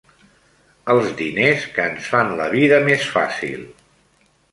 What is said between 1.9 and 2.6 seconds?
fan la